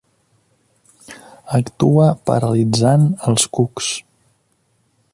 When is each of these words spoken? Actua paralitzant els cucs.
Actua 1.57 2.07
paralitzant 2.31 3.07
els 3.33 3.49
cucs. 3.59 3.95